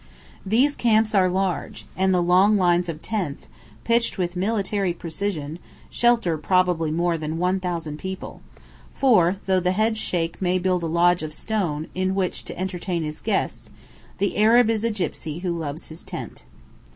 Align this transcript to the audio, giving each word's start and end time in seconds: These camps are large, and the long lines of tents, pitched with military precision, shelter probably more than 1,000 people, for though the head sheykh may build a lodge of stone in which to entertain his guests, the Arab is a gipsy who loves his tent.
These 0.43 0.75
camps 0.75 1.13
are 1.13 1.29
large, 1.29 1.85
and 1.95 2.11
the 2.11 2.23
long 2.23 2.57
lines 2.57 2.89
of 2.89 3.03
tents, 3.03 3.49
pitched 3.83 4.17
with 4.17 4.35
military 4.35 4.93
precision, 4.93 5.59
shelter 5.91 6.39
probably 6.39 6.89
more 6.89 7.19
than 7.19 7.37
1,000 7.37 7.99
people, 7.99 8.41
for 8.95 9.35
though 9.45 9.59
the 9.59 9.73
head 9.73 9.99
sheykh 9.99 10.41
may 10.41 10.57
build 10.57 10.81
a 10.81 10.87
lodge 10.87 11.21
of 11.21 11.35
stone 11.35 11.85
in 11.93 12.15
which 12.15 12.43
to 12.45 12.59
entertain 12.59 13.03
his 13.03 13.21
guests, 13.21 13.69
the 14.17 14.39
Arab 14.39 14.71
is 14.71 14.83
a 14.83 14.89
gipsy 14.89 15.37
who 15.45 15.55
loves 15.55 15.89
his 15.89 16.01
tent. 16.03 16.45